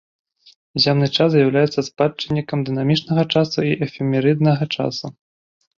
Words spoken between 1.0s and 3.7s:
час з'яўляецца спадчыннікам дынамічнага часу